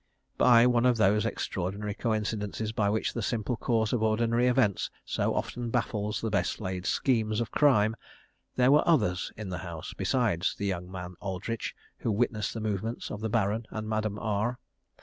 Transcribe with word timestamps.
By 0.39 0.65
one 0.65 0.87
of 0.87 0.97
those 0.97 1.27
extraordinary 1.27 1.93
coincidences 1.93 2.71
by 2.71 2.89
which 2.89 3.13
the 3.13 3.21
simple 3.21 3.55
course 3.55 3.93
of 3.93 4.01
ordinary 4.01 4.47
events 4.47 4.89
so 5.05 5.35
often 5.35 5.69
baffles 5.69 6.19
the 6.21 6.31
best 6.31 6.59
laid 6.59 6.87
schemes 6.87 7.39
of 7.39 7.51
crime, 7.51 7.95
there 8.55 8.71
were 8.71 8.81
others 8.87 9.31
in 9.37 9.49
the 9.49 9.59
house, 9.59 9.93
besides 9.95 10.55
the 10.55 10.65
young 10.65 10.91
man 10.91 11.13
Aldridge, 11.19 11.75
who 11.99 12.11
witnessed 12.11 12.55
the 12.55 12.59
movements 12.61 13.11
of 13.11 13.21
the 13.21 13.29
Baron 13.29 13.67
and 13.69 13.87
Madame 13.87 14.17
R. 14.17 14.57